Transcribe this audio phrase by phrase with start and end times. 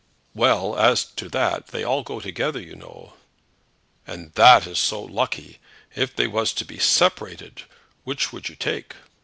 [0.33, 3.13] "Well, as to that, they all go together, you know."
[4.07, 5.59] "And that is so lucky!
[5.95, 7.61] If they was to be separated,
[8.03, 8.95] which would you take?"